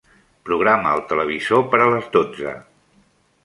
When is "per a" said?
1.75-1.89